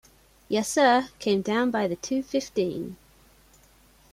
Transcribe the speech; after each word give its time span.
Yessir, 0.51 1.09
came 1.19 1.43
down 1.43 1.69
by 1.69 1.87
the 1.87 1.95
two-fifteen. 1.95 2.97